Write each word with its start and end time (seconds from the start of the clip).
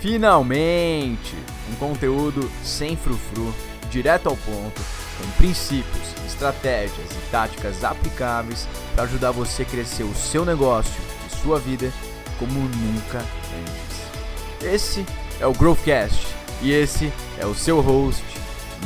Finalmente! 0.00 1.34
Um 1.70 1.74
conteúdo 1.74 2.48
sem 2.62 2.96
frufru, 2.96 3.52
direto 3.90 4.28
ao 4.28 4.36
ponto, 4.36 4.80
com 5.18 5.30
princípios, 5.36 6.14
estratégias 6.26 7.10
e 7.10 7.30
táticas 7.30 7.82
aplicáveis 7.82 8.68
para 8.94 9.04
ajudar 9.04 9.32
você 9.32 9.62
a 9.62 9.66
crescer 9.66 10.04
o 10.04 10.14
seu 10.14 10.44
negócio 10.44 11.00
e 11.26 11.36
sua 11.42 11.58
vida 11.58 11.92
como 12.38 12.60
nunca 12.60 13.18
antes. 13.18 14.64
Esse 14.64 15.04
é 15.40 15.46
o 15.46 15.52
Growthcast 15.52 16.26
e 16.62 16.72
esse 16.72 17.12
é 17.38 17.46
o 17.46 17.54
seu 17.54 17.80
host, 17.80 18.24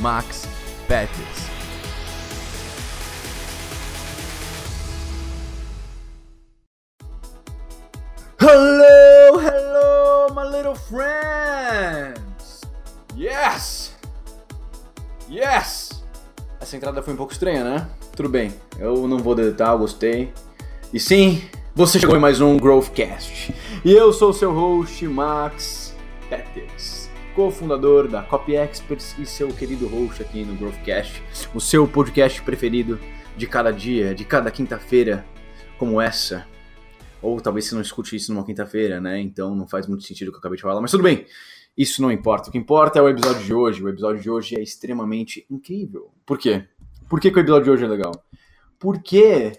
Max 0.01 0.47
Peters. 0.89 1.53
Hello, 10.73 10.81
friends! 10.89 12.63
Yes! 13.15 13.95
Yes! 15.31 16.03
Essa 16.59 16.77
entrada 16.79 17.03
foi 17.03 17.13
um 17.13 17.17
pouco 17.17 17.31
estranha, 17.31 17.63
né? 17.63 17.91
Tudo 18.17 18.31
bem, 18.31 18.55
eu 18.79 19.07
não 19.07 19.19
vou 19.19 19.35
deletar, 19.35 19.77
gostei. 19.77 20.33
E 20.91 20.99
sim, 20.99 21.43
você 21.75 22.01
chegou 22.01 22.17
em 22.17 22.21
mais 22.21 22.41
um 22.41 22.57
Growthcast. 22.57 23.55
E 23.85 23.93
eu 23.93 24.15
sou 24.15 24.31
o 24.31 24.33
seu 24.33 24.51
host, 24.51 25.07
Max 25.07 25.95
Peters, 26.31 27.11
cofundador 27.35 28.09
da 28.09 28.23
Copy 28.23 28.57
Experts 28.57 29.15
e 29.19 29.27
seu 29.27 29.49
querido 29.49 29.87
host 29.87 30.23
aqui 30.23 30.43
no 30.43 30.55
Growthcast, 30.55 31.23
o 31.55 31.61
seu 31.61 31.87
podcast 31.87 32.41
preferido 32.41 32.99
de 33.37 33.47
cada 33.47 33.71
dia, 33.71 34.15
de 34.15 34.25
cada 34.25 34.51
quinta-feira, 34.51 35.23
como 35.77 36.01
essa, 36.01 36.47
ou 37.23 37.41
talvez 37.41 37.67
você 37.67 37.75
não 37.75 37.83
escute 37.83 38.17
isso 38.17 38.33
numa 38.33 38.45
quinta-feira, 38.45 39.01
né? 39.01 39.21
Então 39.21 39.55
não 39.55 39.67
faz 39.67 39.87
muito 39.87 40.05
sentido 40.05 40.29
o 40.29 40.31
que 40.33 40.37
eu 40.37 40.41
acabei 40.41 40.57
de 40.57 40.63
falar, 40.63 40.81
mas 40.81 40.91
tudo 40.91 41.05
bem. 41.05 41.25
Isso 41.77 42.03
não 42.03 42.13
importa. 42.13 42.49
O 42.49 42.53
que 42.53 42.59
importa 42.59 42.99
é 42.99 43.03
o 43.03 43.09
episódio 43.09 43.43
de 43.45 43.55
hoje. 43.55 43.83
O 43.83 43.89
episódio 43.89 44.21
de 44.21 44.29
hoje 44.29 44.59
é 44.59 44.63
extremamente 44.63 45.47
incrível. 45.49 46.13
Por 46.27 46.37
quê? 46.37 46.67
Por 47.09 47.21
que, 47.21 47.31
que 47.31 47.39
o 47.39 47.41
episódio 47.41 47.65
de 47.65 47.71
hoje 47.71 47.85
é 47.85 47.89
legal? 47.89 48.13
Porque 48.79 49.53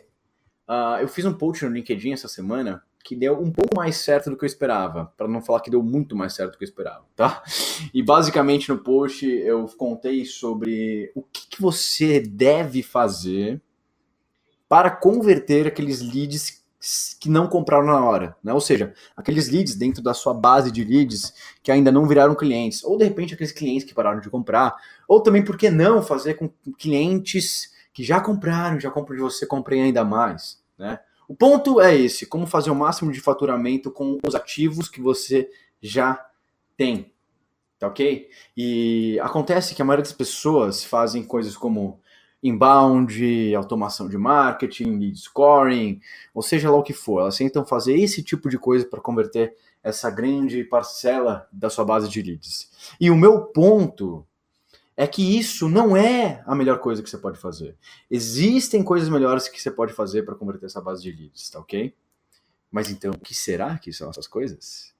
uh, 0.67 1.00
eu 1.02 1.08
fiz 1.08 1.25
um 1.25 1.33
post 1.33 1.66
no 1.66 1.72
LinkedIn 1.72 2.11
essa 2.11 2.28
semana 2.28 2.83
que 3.03 3.16
deu 3.16 3.39
um 3.39 3.52
pouco 3.52 3.75
mais 3.75 3.98
certo 3.98 4.30
do 4.30 4.38
que 4.38 4.45
eu 4.45 4.48
esperava, 4.48 5.11
para 5.17 5.27
não 5.27 5.42
falar 5.42 5.59
que 5.59 5.70
deu 5.70 5.83
muito 5.83 6.16
mais 6.16 6.33
certo 6.33 6.53
do 6.53 6.58
que 6.58 6.64
eu 6.64 6.67
esperava, 6.67 7.03
tá? 7.16 7.44
E 7.94 8.02
basicamente 8.02 8.70
no 8.70 8.77
post 8.77 9.27
eu 9.27 9.66
contei 9.77 10.23
sobre 10.25 11.11
o 11.14 11.22
que, 11.22 11.48
que 11.48 11.61
você 11.61 12.22
deve 12.22 12.81
fazer 12.81 13.61
para 14.70 14.89
converter 14.89 15.67
aqueles 15.67 16.02
leads 16.02 16.62
que 17.20 17.30
não 17.30 17.48
compraram 17.48 17.86
na 17.86 18.03
hora, 18.03 18.36
né? 18.44 18.53
Ou 18.53 18.59
seja, 18.59 18.94
aqueles 19.16 19.50
leads 19.50 19.76
dentro 19.76 20.03
da 20.03 20.14
sua 20.14 20.34
base 20.34 20.70
de 20.72 20.84
leads 20.84 21.34
que 21.62 21.72
ainda 21.72 21.92
não 21.92 22.06
viraram 22.06 22.36
clientes, 22.36 22.84
ou 22.84 22.98
de 22.98 23.06
repente 23.06 23.34
aqueles 23.34 23.53
clientes 23.53 23.88
que 23.88 23.94
pararam 23.94 24.20
de 24.20 24.30
comprar, 24.30 24.76
ou 25.08 25.22
também 25.22 25.44
por 25.44 25.58
que 25.58 25.70
não 25.70 26.04
fazer 26.04 26.34
com 26.34 26.50
clientes 26.78 27.72
que 27.94 28.04
já 28.04 28.20
compraram, 28.20 28.80
já 28.80 28.92
compram 28.92 29.16
de 29.16 29.22
você, 29.22 29.45
comprem 29.45 29.84
ainda 29.84 30.04
mais, 30.04 30.61
né? 30.78 31.00
O 31.28 31.36
ponto 31.36 31.80
é 31.80 31.95
esse, 31.95 32.26
como 32.26 32.45
fazer 32.45 32.70
o 32.70 32.76
máximo 32.76 33.11
de 33.11 33.22
faturamento 33.22 33.89
com 33.89 34.20
os 34.28 34.36
ativos 34.36 34.89
que 34.89 35.00
você 35.00 35.50
já 35.81 36.23
tem, 36.76 37.14
tá 37.80 37.88
ok? 37.88 38.30
E 38.58 39.17
acontece 39.22 39.73
que 39.73 39.81
a 39.81 39.86
maioria 39.86 40.04
das 40.04 40.11
pessoas 40.11 40.84
fazem 40.84 41.23
coisas 41.23 41.56
como 41.56 42.02
inbound, 42.44 43.55
automação 43.55 44.09
de 44.09 44.17
marketing, 44.17 44.97
lead 44.97 45.17
scoring, 45.17 46.02
ou 46.33 46.41
seja 46.41 46.69
lá 46.69 46.77
o 46.77 46.83
que 46.83 46.94
for. 46.94 47.22
Elas 47.22 47.38
tentam 47.38 47.66
fazer 47.66 47.97
esse 47.97 48.22
tipo 48.22 48.49
de 48.49 48.59
coisa 48.59 48.86
para 48.86 48.99
converter 48.99 49.55
essa 49.81 50.09
grande 50.09 50.64
parcela 50.64 51.47
da 51.52 51.69
sua 51.69 51.86
base 51.86 52.09
de 52.09 52.21
leads. 52.21 52.69
E 52.99 53.09
o 53.09 53.16
meu 53.16 53.41
ponto 53.41 54.25
é 54.95 55.08
que 55.08 55.37
isso 55.37 55.67
não 55.67 55.98
é 55.98 56.43
a 56.45 56.53
melhor 56.53 56.80
coisa 56.80 57.02
que 57.02 57.09
você 57.09 57.17
pode 57.17 57.39
fazer. 57.39 57.76
Existem 58.11 58.83
coisas 58.83 59.09
melhores 59.09 59.48
que 59.48 59.59
você 59.59 59.71
pode 59.71 59.93
fazer 59.93 60.23
para 60.23 60.36
converter 60.36 60.67
essa 60.67 60.82
base 60.82 61.02
de 61.02 61.11
leads, 61.11 61.49
tá 61.49 61.59
ok? 61.59 61.93
Mas 62.71 62.89
então, 62.89 63.11
o 63.11 63.20
que 63.20 63.33
será 63.33 63.77
que 63.77 63.92
são 63.92 64.09
essas 64.09 64.27
coisas? 64.27 64.93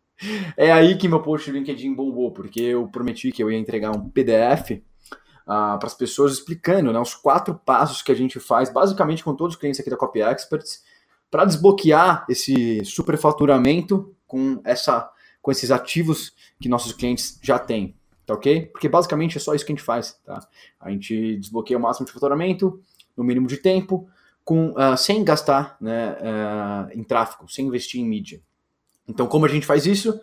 É 0.56 0.72
aí 0.72 0.98
que 0.98 1.08
meu 1.08 1.22
post 1.22 1.52
no 1.52 1.58
LinkedIn 1.58 1.94
bombou, 1.94 2.32
porque 2.32 2.62
eu 2.62 2.88
prometi 2.88 3.32
que 3.32 3.44
eu 3.44 3.52
ia 3.52 3.58
entregar 3.58 3.92
um 3.92 4.10
PDF 4.10 4.82
uh, 5.44 5.78
para 5.78 5.86
as 5.88 5.94
pessoas 5.94 6.34
explicando 6.34 6.92
né, 6.92 7.00
os 7.00 7.16
quatro 7.16 7.56
passos 7.56 8.02
que 8.02 8.12
a 8.12 8.16
gente 8.16 8.40
faz, 8.40 8.72
basicamente 8.72 9.24
com 9.24 9.36
todos 9.36 9.56
os 9.56 9.60
clientes 9.60 9.80
aqui 9.80 9.90
da 9.90 9.98
Copy 9.98 10.22
Experts, 10.22 10.84
para 11.30 11.46
desbloquear 11.46 12.26
esse 12.30 12.84
superfaturamento 12.86 14.16
com, 14.28 14.62
essa, 14.64 15.10
com 15.42 15.52
esses 15.52 15.72
ativos 15.72 16.34
que 16.60 16.70
nossos 16.70 16.94
clientes 16.94 17.40
já 17.42 17.58
têm. 17.58 17.96
Tá 18.26 18.36
ok? 18.36 18.68
Porque 18.68 18.88
basicamente 18.88 19.38
é 19.38 19.42
só 19.42 19.54
isso 19.54 19.66
que 19.66 19.72
a 19.72 19.76
gente 19.76 19.84
faz. 19.84 20.18
Tá? 20.26 20.48
A 20.80 20.90
gente 20.90 21.38
desbloqueia 21.38 21.78
o 21.78 21.82
máximo 21.82 22.06
de 22.06 22.14
faturamento, 22.14 22.82
no 23.18 23.24
mínimo 23.24 23.48
de 23.48 23.58
tempo, 23.58 24.08
com, 24.44 24.72
uh, 24.72 24.98
sem 24.98 25.24
gastar 25.24 25.78
né, 25.80 26.14
uh, 26.14 26.98
em 26.98 27.04
tráfego, 27.04 27.52
sem 27.52 27.66
investir 27.68 28.00
em 28.00 28.06
mídia. 28.06 28.42
Então, 29.08 29.28
como 29.28 29.46
a 29.46 29.50
gente 29.50 29.66
faz 29.66 29.86
isso? 29.86 30.20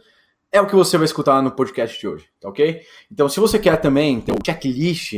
É 0.52 0.60
o 0.60 0.66
que 0.66 0.74
você 0.74 0.96
vai 0.96 1.04
escutar 1.04 1.40
no 1.42 1.52
podcast 1.52 1.98
de 1.98 2.08
hoje, 2.08 2.26
tá 2.40 2.48
ok? 2.48 2.82
Então, 3.10 3.28
se 3.28 3.38
você 3.38 3.58
quer 3.58 3.80
também 3.80 4.20
ter 4.20 4.32
um 4.32 4.38
checklist 4.44 5.12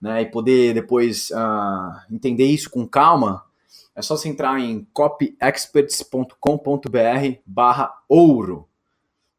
né, 0.00 0.22
e 0.22 0.26
poder 0.26 0.72
depois 0.72 1.30
uh, 1.30 2.00
entender 2.10 2.46
isso 2.46 2.70
com 2.70 2.88
calma, 2.88 3.44
é 3.94 4.00
só 4.00 4.16
você 4.16 4.28
entrar 4.28 4.58
em 4.58 4.86
copyexperts.com.br 4.92 7.40
barra 7.44 7.92
ouro, 8.08 8.66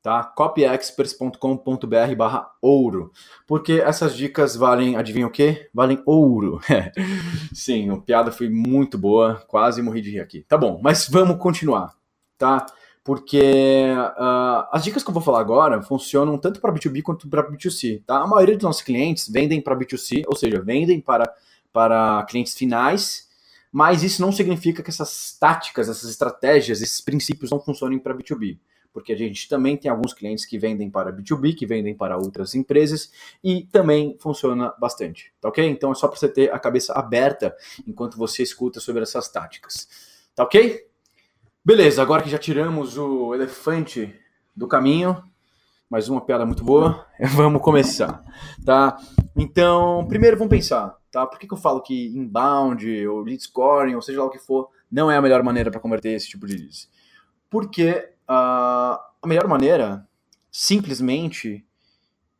tá? 0.03 0.23
copyexperts.com.br 0.23 2.15
barra 2.15 2.51
ouro, 2.61 3.11
porque 3.47 3.73
essas 3.73 4.15
dicas 4.15 4.55
valem, 4.55 4.95
adivinha 4.95 5.25
o 5.25 5.31
quê? 5.31 5.69
Valem 5.73 6.03
ouro. 6.05 6.61
Sim, 7.51 7.89
a 7.89 7.97
piada 7.97 8.31
foi 8.31 8.49
muito 8.49 8.97
boa, 8.97 9.43
quase 9.47 9.81
morri 9.81 10.01
de 10.01 10.11
rir 10.11 10.19
aqui. 10.19 10.45
Tá 10.47 10.57
bom, 10.57 10.79
mas 10.83 11.07
vamos 11.09 11.37
continuar, 11.37 11.95
tá? 12.37 12.67
Porque 13.03 13.93
uh, 13.97 14.67
as 14.71 14.83
dicas 14.83 15.03
que 15.03 15.09
eu 15.09 15.13
vou 15.13 15.23
falar 15.23 15.39
agora 15.39 15.81
funcionam 15.81 16.37
tanto 16.37 16.61
para 16.61 16.71
B2B 16.71 17.01
quanto 17.01 17.27
para 17.27 17.49
B2C. 17.49 18.03
Tá? 18.05 18.17
A 18.17 18.27
maioria 18.27 18.55
dos 18.55 18.63
nossos 18.63 18.83
clientes 18.83 19.27
vendem 19.27 19.59
para 19.59 19.75
B2C, 19.75 20.23
ou 20.27 20.35
seja, 20.35 20.61
vendem 20.61 21.01
para, 21.01 21.33
para 21.73 22.23
clientes 22.29 22.53
finais, 22.53 23.27
mas 23.71 24.03
isso 24.03 24.21
não 24.21 24.31
significa 24.31 24.83
que 24.83 24.89
essas 24.89 25.35
táticas, 25.39 25.89
essas 25.89 26.09
estratégias, 26.09 26.81
esses 26.81 27.01
princípios 27.01 27.49
não 27.49 27.59
funcionem 27.59 27.97
para 27.97 28.13
B2B. 28.13 28.59
Porque 28.93 29.13
a 29.13 29.15
gente 29.17 29.47
também 29.47 29.77
tem 29.77 29.89
alguns 29.89 30.13
clientes 30.13 30.45
que 30.45 30.59
vendem 30.59 30.91
para 30.91 31.13
B2B, 31.13 31.55
que 31.55 31.65
vendem 31.65 31.95
para 31.95 32.17
outras 32.17 32.53
empresas, 32.53 33.09
e 33.41 33.63
também 33.71 34.17
funciona 34.19 34.75
bastante. 34.77 35.33
Tá 35.39 35.47
ok? 35.47 35.65
Então 35.65 35.91
é 35.91 35.95
só 35.95 36.09
para 36.09 36.19
você 36.19 36.27
ter 36.27 36.53
a 36.53 36.59
cabeça 36.59 36.93
aberta 36.93 37.55
enquanto 37.87 38.17
você 38.17 38.43
escuta 38.43 38.81
sobre 38.81 39.01
essas 39.01 39.29
táticas. 39.29 39.87
Tá 40.35 40.43
ok? 40.43 40.90
Beleza, 41.63 42.01
agora 42.01 42.23
que 42.23 42.29
já 42.29 42.39
tiramos 42.39 42.97
o 42.97 43.35
elefante 43.35 44.19
do 44.55 44.67
caminho, 44.67 45.23
mais 45.87 46.09
uma 46.09 46.19
piada 46.19 46.43
muito 46.43 46.63
boa, 46.63 47.05
vamos 47.35 47.61
começar, 47.61 48.19
tá? 48.65 48.97
Então, 49.35 50.03
primeiro 50.07 50.37
vamos 50.37 50.49
pensar, 50.49 50.97
tá? 51.11 51.23
Por 51.27 51.37
que, 51.37 51.45
que 51.45 51.53
eu 51.53 51.57
falo 51.59 51.83
que 51.83 52.07
inbound 52.17 53.07
ou 53.07 53.21
lead 53.21 53.43
scoring, 53.43 53.93
ou 53.93 54.01
seja 54.01 54.21
lá 54.21 54.25
o 54.25 54.31
que 54.31 54.39
for, 54.39 54.69
não 54.91 55.11
é 55.11 55.17
a 55.17 55.21
melhor 55.21 55.43
maneira 55.43 55.69
para 55.69 55.79
converter 55.79 56.13
esse 56.13 56.27
tipo 56.27 56.47
de 56.47 56.57
leads? 56.57 56.89
Porque 57.47 58.11
uh, 58.27 58.97
a 59.21 59.27
melhor 59.27 59.47
maneira, 59.47 60.03
simplesmente, 60.51 61.63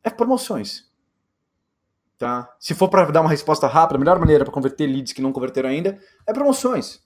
é 0.02 0.10
promoções. 0.10 0.90
Tá? 2.18 2.52
Se 2.58 2.74
for 2.74 2.88
para 2.88 3.08
dar 3.12 3.20
uma 3.20 3.30
resposta 3.30 3.68
rápida, 3.68 3.98
a 3.98 4.00
melhor 4.00 4.18
maneira 4.18 4.44
para 4.44 4.52
converter 4.52 4.88
leads 4.88 5.12
que 5.12 5.22
não 5.22 5.32
converteram 5.32 5.68
ainda 5.68 5.96
é 6.26 6.32
promoções. 6.32 7.04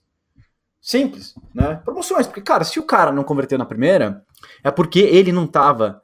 Simples, 0.80 1.34
né? 1.54 1.76
Promoções, 1.84 2.26
porque, 2.26 2.40
cara, 2.40 2.64
se 2.64 2.78
o 2.78 2.84
cara 2.84 3.10
não 3.10 3.24
converteu 3.24 3.58
na 3.58 3.66
primeira, 3.66 4.24
é 4.62 4.70
porque 4.70 5.00
ele 5.00 5.32
não 5.32 5.44
estava 5.44 6.00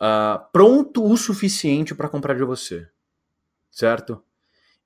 uh, 0.00 0.04
ah, 0.04 0.48
pronto 0.52 1.04
o 1.04 1.16
suficiente 1.16 1.94
para 1.94 2.08
comprar 2.08 2.34
de 2.34 2.44
você, 2.44 2.88
certo? 3.70 4.22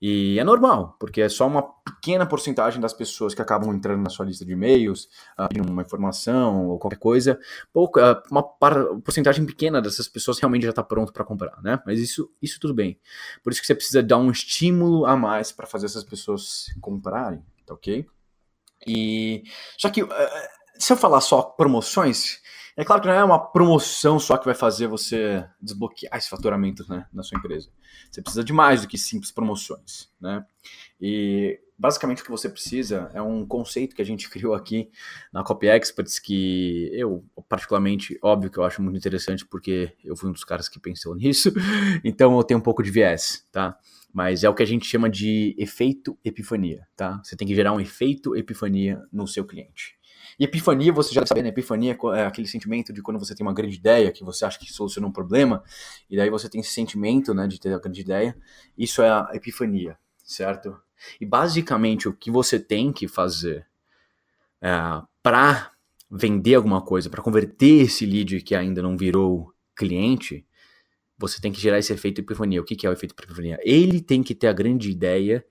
E 0.00 0.38
é 0.38 0.44
normal, 0.44 0.94
porque 1.00 1.22
é 1.22 1.28
só 1.28 1.46
uma 1.46 1.62
pequena 1.62 2.26
porcentagem 2.26 2.80
das 2.80 2.92
pessoas 2.92 3.34
que 3.34 3.40
acabam 3.40 3.74
entrando 3.74 4.02
na 4.02 4.10
sua 4.10 4.26
lista 4.26 4.44
de 4.44 4.52
e-mails, 4.52 5.08
uh, 5.38 5.48
pedindo 5.48 5.72
uma 5.72 5.82
informação 5.82 6.66
ou 6.66 6.78
qualquer 6.78 6.98
coisa, 6.98 7.38
pouca, 7.72 8.22
uma 8.30 8.42
porcentagem 8.42 9.46
pequena 9.46 9.80
dessas 9.80 10.06
pessoas 10.06 10.38
realmente 10.38 10.64
já 10.64 10.70
está 10.70 10.82
pronto 10.82 11.12
para 11.12 11.24
comprar, 11.24 11.62
né? 11.62 11.80
Mas 11.86 11.98
isso, 11.98 12.30
isso 12.42 12.60
tudo 12.60 12.74
bem. 12.74 13.00
Por 13.42 13.52
isso 13.52 13.60
que 13.60 13.66
você 13.66 13.74
precisa 13.74 14.02
dar 14.02 14.18
um 14.18 14.30
estímulo 14.30 15.06
a 15.06 15.16
mais 15.16 15.50
para 15.50 15.66
fazer 15.66 15.86
essas 15.86 16.04
pessoas 16.04 16.66
comprarem, 16.80 17.42
tá 17.64 17.72
ok? 17.72 18.06
E 18.86 19.42
só 19.78 19.90
que 19.90 20.02
eh, 20.02 20.48
se 20.78 20.92
eu 20.92 20.96
falar 20.96 21.20
só 21.20 21.42
promoções, 21.42 22.40
é 22.76 22.84
claro 22.84 23.00
que 23.00 23.08
não 23.08 23.14
é 23.14 23.24
uma 23.24 23.38
promoção 23.38 24.18
só 24.18 24.36
que 24.36 24.44
vai 24.44 24.54
fazer 24.54 24.86
você 24.86 25.42
desbloquear 25.60 26.14
esse 26.16 26.28
faturamento 26.28 26.84
né, 26.88 27.06
na 27.10 27.22
sua 27.22 27.38
empresa. 27.38 27.70
Você 28.10 28.20
precisa 28.20 28.44
de 28.44 28.52
mais 28.52 28.82
do 28.82 28.88
que 28.88 28.98
simples 28.98 29.32
promoções, 29.32 30.10
né? 30.20 30.44
E 31.00 31.58
basicamente 31.78 32.20
o 32.20 32.24
que 32.24 32.30
você 32.30 32.50
precisa 32.50 33.10
é 33.14 33.22
um 33.22 33.46
conceito 33.46 33.96
que 33.96 34.02
a 34.02 34.04
gente 34.04 34.28
criou 34.30 34.54
aqui 34.54 34.90
na 35.32 35.42
Copy 35.42 35.68
Experts 35.68 36.18
que 36.18 36.90
eu, 36.92 37.24
particularmente, 37.48 38.18
óbvio 38.22 38.50
que 38.50 38.58
eu 38.58 38.64
acho 38.64 38.82
muito 38.82 38.98
interessante 38.98 39.46
porque 39.46 39.94
eu 40.04 40.14
fui 40.14 40.28
um 40.28 40.32
dos 40.32 40.44
caras 40.44 40.68
que 40.68 40.78
pensou 40.78 41.14
nisso, 41.16 41.52
então 42.04 42.36
eu 42.36 42.44
tenho 42.44 42.60
um 42.60 42.62
pouco 42.62 42.82
de 42.82 42.90
viés, 42.90 43.46
tá? 43.50 43.78
Mas 44.12 44.44
é 44.44 44.48
o 44.48 44.54
que 44.54 44.62
a 44.62 44.66
gente 44.66 44.86
chama 44.86 45.10
de 45.10 45.54
efeito 45.58 46.18
epifania, 46.22 46.86
tá? 46.94 47.20
Você 47.22 47.36
tem 47.36 47.48
que 47.48 47.54
gerar 47.54 47.72
um 47.72 47.80
efeito 47.80 48.36
epifania 48.36 49.02
no 49.12 49.26
seu 49.26 49.44
cliente. 49.46 49.95
E 50.38 50.44
epifania, 50.44 50.92
você 50.92 51.14
já 51.14 51.24
sabe, 51.24 51.42
né? 51.42 51.48
Epifania 51.48 51.96
é, 52.14 52.20
é 52.20 52.26
aquele 52.26 52.46
sentimento 52.46 52.92
de 52.92 53.02
quando 53.02 53.18
você 53.18 53.34
tem 53.34 53.46
uma 53.46 53.54
grande 53.54 53.76
ideia, 53.76 54.12
que 54.12 54.22
você 54.22 54.44
acha 54.44 54.58
que 54.58 54.70
soluciona 54.72 55.06
um 55.06 55.12
problema, 55.12 55.62
e 56.10 56.16
daí 56.16 56.28
você 56.28 56.48
tem 56.48 56.60
esse 56.60 56.72
sentimento, 56.72 57.32
né, 57.32 57.46
de 57.46 57.58
ter 57.58 57.72
a 57.72 57.78
grande 57.78 58.00
ideia. 58.00 58.36
Isso 58.76 59.00
é 59.00 59.08
a 59.08 59.30
epifania, 59.32 59.98
certo? 60.22 60.76
E 61.20 61.26
basicamente 61.26 62.08
o 62.08 62.12
que 62.12 62.30
você 62.30 62.58
tem 62.58 62.92
que 62.92 63.08
fazer 63.08 63.66
é, 64.60 64.68
para 65.22 65.72
vender 66.10 66.54
alguma 66.54 66.80
coisa, 66.80 67.10
para 67.10 67.22
converter 67.22 67.82
esse 67.82 68.06
lead 68.06 68.40
que 68.42 68.54
ainda 68.54 68.82
não 68.82 68.96
virou 68.96 69.52
cliente, 69.74 70.46
você 71.18 71.40
tem 71.40 71.50
que 71.50 71.60
gerar 71.60 71.78
esse 71.78 71.92
efeito 71.92 72.20
epifania. 72.20 72.60
O 72.60 72.64
que, 72.64 72.76
que 72.76 72.86
é 72.86 72.90
o 72.90 72.92
efeito 72.92 73.14
epifania? 73.18 73.58
Ele 73.62 74.00
tem 74.00 74.22
que 74.22 74.34
ter 74.34 74.48
a 74.48 74.52
grande 74.52 74.90
ideia 74.90 75.44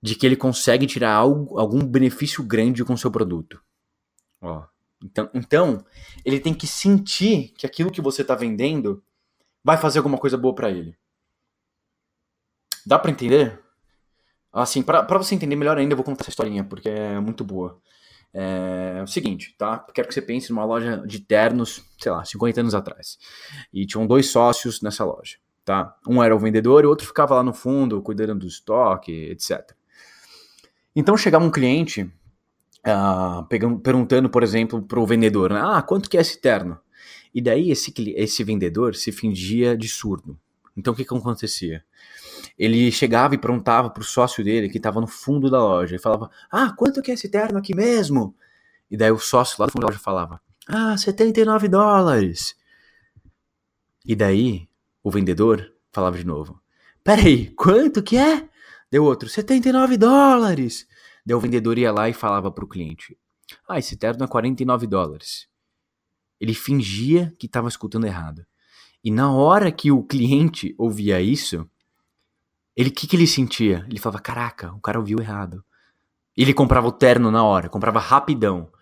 de 0.00 0.14
que 0.14 0.24
ele 0.24 0.36
consegue 0.36 0.86
tirar 0.86 1.12
algo, 1.12 1.58
algum 1.58 1.84
benefício 1.84 2.44
grande 2.44 2.84
com 2.84 2.92
o 2.92 2.98
seu 2.98 3.10
produto. 3.10 3.60
Ó, 4.40 4.64
então, 5.02 5.30
então, 5.32 5.84
ele 6.24 6.40
tem 6.40 6.54
que 6.54 6.66
sentir 6.66 7.52
que 7.56 7.66
aquilo 7.66 7.90
que 7.90 8.00
você 8.00 8.22
está 8.22 8.34
vendendo 8.34 9.02
vai 9.62 9.76
fazer 9.76 9.98
alguma 9.98 10.18
coisa 10.18 10.36
boa 10.36 10.54
para 10.54 10.70
ele. 10.70 10.96
Dá 12.84 12.98
para 12.98 13.10
entender? 13.10 13.60
Assim, 14.52 14.82
para 14.82 15.18
você 15.18 15.34
entender 15.34 15.56
melhor 15.56 15.76
ainda, 15.76 15.92
eu 15.92 15.96
vou 15.96 16.04
contar 16.04 16.22
essa 16.22 16.30
historinha, 16.30 16.64
porque 16.64 16.88
é 16.88 17.20
muito 17.20 17.44
boa. 17.44 17.78
É, 18.32 18.96
é 18.98 19.02
o 19.02 19.06
seguinte, 19.06 19.54
tá? 19.56 19.78
Quero 19.94 20.08
que 20.08 20.14
você 20.14 20.22
pense 20.22 20.50
numa 20.50 20.64
loja 20.64 21.02
de 21.06 21.20
ternos, 21.20 21.84
sei 21.98 22.10
lá, 22.10 22.24
50 22.24 22.60
anos 22.60 22.74
atrás. 22.74 23.18
E 23.72 23.86
tinham 23.86 24.06
dois 24.06 24.30
sócios 24.30 24.80
nessa 24.82 25.04
loja, 25.04 25.36
tá? 25.64 25.96
Um 26.06 26.22
era 26.22 26.34
o 26.34 26.38
vendedor 26.38 26.82
e 26.82 26.86
o 26.86 26.90
outro 26.90 27.06
ficava 27.06 27.34
lá 27.34 27.42
no 27.42 27.52
fundo, 27.52 28.02
cuidando 28.02 28.40
do 28.40 28.46
estoque, 28.46 29.12
etc. 29.12 29.72
Então 30.94 31.16
chegava 31.16 31.44
um 31.44 31.50
cliente 31.50 32.10
uh, 32.86 33.44
pegando, 33.48 33.78
perguntando, 33.78 34.30
por 34.30 34.42
exemplo, 34.42 34.82
para 34.82 35.00
o 35.00 35.06
vendedor, 35.06 35.52
né? 35.52 35.60
ah, 35.62 35.82
quanto 35.82 36.08
que 36.08 36.16
é 36.16 36.20
esse 36.20 36.40
terno? 36.40 36.78
E 37.34 37.40
daí 37.40 37.70
esse, 37.70 37.92
esse 38.16 38.42
vendedor 38.42 38.94
se 38.94 39.12
fingia 39.12 39.76
de 39.76 39.88
surdo. 39.88 40.38
Então 40.76 40.92
o 40.92 40.96
que, 40.96 41.04
que 41.04 41.14
acontecia? 41.14 41.84
Ele 42.58 42.90
chegava 42.90 43.34
e 43.34 43.38
perguntava 43.38 43.90
para 43.90 44.00
o 44.00 44.04
sócio 44.04 44.42
dele, 44.44 44.68
que 44.68 44.78
estava 44.78 45.00
no 45.00 45.06
fundo 45.06 45.50
da 45.50 45.58
loja, 45.58 45.96
e 45.96 45.98
falava, 45.98 46.30
ah, 46.50 46.72
quanto 46.72 47.02
que 47.02 47.10
é 47.10 47.14
esse 47.14 47.28
terno 47.28 47.58
aqui 47.58 47.74
mesmo? 47.74 48.34
E 48.90 48.96
daí 48.96 49.10
o 49.10 49.18
sócio 49.18 49.56
lá 49.58 49.66
do 49.66 49.72
fundo 49.72 49.82
da 49.82 49.88
loja 49.88 49.98
falava, 49.98 50.40
ah, 50.66 50.96
79 50.96 51.68
dólares. 51.68 52.56
E 54.04 54.14
daí 54.14 54.68
o 55.02 55.10
vendedor 55.10 55.72
falava 55.92 56.16
de 56.16 56.24
novo, 56.24 56.60
peraí, 57.04 57.50
quanto 57.50 58.02
que 58.02 58.16
é? 58.16 58.48
Deu 58.90 59.04
outro, 59.04 59.28
79 59.28 59.96
dólares. 59.96 60.86
Daí 61.28 61.34
o 61.34 61.40
vendedor 61.40 61.76
ia 61.76 61.92
lá 61.92 62.08
e 62.08 62.14
falava 62.14 62.50
para 62.50 62.64
o 62.64 62.66
cliente: 62.66 63.14
Ah, 63.68 63.78
esse 63.78 63.98
terno 63.98 64.24
é 64.24 64.26
49 64.26 64.86
dólares. 64.86 65.46
Ele 66.40 66.54
fingia 66.54 67.34
que 67.38 67.44
estava 67.44 67.68
escutando 67.68 68.06
errado. 68.06 68.46
E 69.04 69.10
na 69.10 69.30
hora 69.30 69.70
que 69.70 69.92
o 69.92 70.02
cliente 70.02 70.74
ouvia 70.78 71.20
isso, 71.20 71.68
ele 72.74 72.90
que, 72.90 73.06
que 73.06 73.14
ele 73.14 73.26
sentia? 73.26 73.84
Ele 73.90 73.98
falava: 73.98 74.22
Caraca, 74.22 74.72
o 74.72 74.80
cara 74.80 74.98
ouviu 74.98 75.18
errado. 75.20 75.62
E 76.34 76.40
ele 76.40 76.54
comprava 76.54 76.88
o 76.88 76.92
terno 76.92 77.30
na 77.30 77.44
hora, 77.44 77.68
comprava 77.68 77.98
rapidão. 77.98 78.72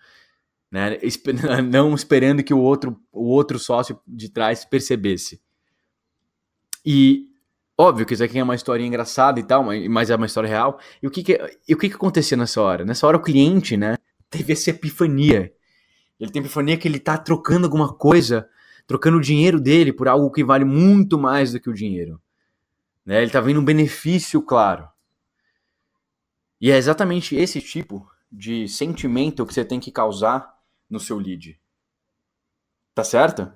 Né? 0.71 0.97
Não 1.69 1.93
esperando 1.93 2.41
que 2.41 2.53
o 2.53 2.59
outro, 2.59 2.97
o 3.11 3.25
outro 3.25 3.59
sócio 3.59 3.99
de 4.07 4.29
trás 4.29 4.63
percebesse. 4.63 5.41
E 6.85 7.27
Óbvio 7.79 8.07
que 8.07 8.15
isso 8.15 8.23
aqui 8.23 8.39
é 8.39 8.43
uma 8.43 8.55
história 8.55 8.83
engraçada 8.83 9.39
e 9.39 9.43
tal, 9.43 9.63
mas 9.89 10.09
é 10.09 10.15
uma 10.15 10.25
história 10.25 10.49
real. 10.49 10.79
E 11.01 11.05
o 11.05 11.11
que 11.11 11.21
que, 11.21 11.57
e 11.67 11.75
o 11.75 11.77
que, 11.77 11.89
que 11.89 11.95
acontecia 11.95 12.35
nessa 12.35 12.59
hora? 12.59 12.83
Nessa 12.83 13.05
hora 13.05 13.17
o 13.17 13.21
cliente, 13.21 13.77
né, 13.77 13.97
teve 14.31 14.53
essa 14.53 14.71
epifania. 14.71 15.53
Ele 16.19 16.31
tem 16.31 16.39
epifania 16.41 16.75
que 16.75 16.87
ele 16.87 16.99
tá 16.99 17.17
trocando 17.19 17.67
alguma 17.67 17.93
coisa, 17.93 18.49
trocando 18.87 19.17
o 19.17 19.21
dinheiro 19.21 19.59
dele 19.61 19.93
por 19.93 20.07
algo 20.07 20.31
que 20.31 20.43
vale 20.43 20.65
muito 20.65 21.19
mais 21.19 21.51
do 21.51 21.59
que 21.59 21.69
o 21.69 21.73
dinheiro. 21.73 22.19
Né? 23.05 23.21
Ele 23.21 23.29
tá 23.29 23.39
vendo 23.39 23.59
um 23.59 23.65
benefício 23.65 24.41
claro. 24.41 24.89
E 26.59 26.71
é 26.71 26.77
exatamente 26.77 27.35
esse 27.35 27.61
tipo 27.61 28.09
de 28.31 28.67
sentimento 28.67 29.45
que 29.45 29.53
você 29.53 29.63
tem 29.63 29.79
que 29.79 29.91
causar 29.91 30.51
no 30.89 30.99
seu 30.99 31.19
lead. 31.19 31.59
Tá 32.95 33.03
certo? 33.03 33.51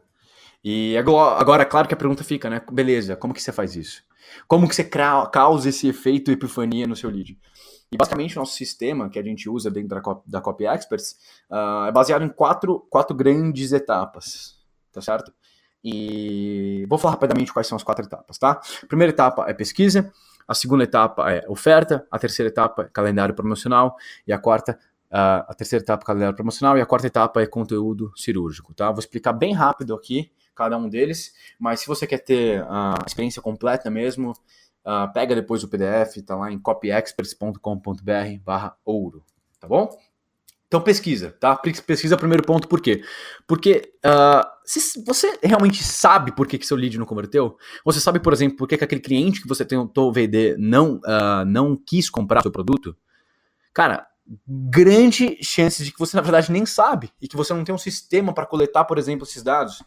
E 0.63 0.95
agora, 0.95 1.65
claro 1.65 1.87
que 1.87 1.95
a 1.95 1.97
pergunta 1.97 2.23
fica, 2.23 2.47
né? 2.47 2.61
Beleza, 2.71 3.15
como 3.15 3.33
que 3.33 3.41
você 3.41 3.51
faz 3.51 3.75
isso? 3.75 4.03
Como 4.47 4.67
que 4.67 4.75
você 4.75 4.83
causa 4.83 5.69
esse 5.69 5.87
efeito 5.87 6.31
epifania 6.31 6.87
no 6.87 6.95
seu 6.95 7.09
lead? 7.09 7.37
E 7.91 7.97
basicamente 7.97 8.37
o 8.37 8.39
nosso 8.39 8.55
sistema 8.55 9.09
que 9.09 9.19
a 9.19 9.23
gente 9.23 9.49
usa 9.49 9.69
dentro 9.69 9.89
da, 9.89 10.01
Copy, 10.01 10.29
da 10.29 10.39
Copy 10.39 10.65
Experts 10.65 11.17
uh, 11.49 11.87
é 11.87 11.91
baseado 11.91 12.23
em 12.23 12.29
quatro, 12.29 12.79
quatro 12.89 13.15
grandes 13.15 13.73
etapas, 13.73 14.57
tá 14.93 15.01
certo? 15.01 15.33
E 15.83 16.85
vou 16.87 16.97
falar 16.97 17.15
rapidamente 17.15 17.51
quais 17.51 17.67
são 17.67 17.75
as 17.75 17.83
quatro 17.83 18.05
etapas, 18.05 18.37
tá? 18.37 18.61
Primeira 18.87 19.11
etapa 19.11 19.45
é 19.49 19.53
pesquisa, 19.53 20.11
a 20.47 20.53
segunda 20.53 20.83
etapa 20.83 21.31
é 21.31 21.43
oferta, 21.49 22.07
a 22.09 22.17
terceira 22.17 22.49
etapa 22.49 22.83
é 22.83 22.89
calendário 22.93 23.35
promocional 23.35 23.95
e 24.25 24.31
a 24.31 24.37
quarta 24.37 24.79
A 25.11 25.53
terceira 25.53 25.83
etapa 25.83 26.03
é 26.03 26.05
calendário 26.05 26.35
promocional 26.35 26.77
e 26.77 26.81
a 26.81 26.85
quarta 26.85 27.07
etapa 27.07 27.41
é 27.41 27.45
conteúdo 27.45 28.13
cirúrgico, 28.15 28.73
tá? 28.73 28.89
Vou 28.89 28.99
explicar 28.99 29.33
bem 29.33 29.53
rápido 29.53 29.93
aqui 29.93 30.31
cada 30.55 30.77
um 30.77 30.87
deles. 30.87 31.33
Mas 31.59 31.81
se 31.81 31.87
você 31.87 32.07
quer 32.07 32.19
ter 32.19 32.63
a 32.63 32.95
experiência 33.05 33.41
completa 33.41 33.89
mesmo, 33.89 34.31
uh, 34.31 35.11
pega 35.13 35.35
depois 35.35 35.63
o 35.63 35.67
PDF, 35.67 36.21
tá 36.25 36.35
lá 36.35 36.51
em 36.51 36.59
copyexperts.com.br 36.59 38.43
barra 38.43 38.77
ouro, 38.85 39.23
tá 39.59 39.67
bom? 39.67 39.89
Então 40.67 40.79
pesquisa, 40.79 41.35
tá? 41.37 41.53
Pesquisa 41.57 42.15
primeiro 42.15 42.43
ponto, 42.43 42.65
por 42.65 42.79
quê? 42.79 43.03
Porque 43.45 43.93
uh, 44.05 44.47
se 44.63 45.03
você 45.03 45.37
realmente 45.43 45.83
sabe 45.83 46.33
por 46.33 46.47
que, 46.47 46.57
que 46.57 46.65
seu 46.65 46.77
lead 46.77 46.97
não 46.97 47.05
converteu, 47.05 47.57
você 47.83 47.99
sabe, 47.99 48.21
por 48.21 48.31
exemplo, 48.31 48.55
por 48.55 48.69
que, 48.69 48.77
que 48.77 48.83
aquele 48.85 49.01
cliente 49.01 49.41
que 49.41 49.49
você 49.49 49.65
tentou 49.65 50.13
vender 50.13 50.57
não, 50.57 50.95
uh, 50.99 51.43
não 51.45 51.75
quis 51.75 52.09
comprar 52.09 52.39
o 52.39 52.43
seu 52.43 52.51
produto, 52.51 52.95
cara, 53.73 54.07
grande 54.47 55.37
chance 55.43 55.83
de 55.83 55.91
que 55.91 55.99
você, 55.99 56.15
na 56.15 56.21
verdade, 56.21 56.51
nem 56.51 56.65
sabe 56.65 57.11
e 57.21 57.27
que 57.27 57.35
você 57.35 57.53
não 57.53 57.63
tem 57.63 57.73
um 57.73 57.77
sistema 57.77 58.33
para 58.33 58.45
coletar, 58.45 58.85
por 58.85 58.97
exemplo, 58.97 59.25
esses 59.25 59.43
dados 59.43 59.83